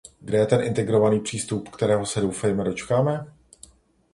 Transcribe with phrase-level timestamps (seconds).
[0.21, 3.27] Kde je ten integrovaný přístup, kterého se, doufejme, dočkáme?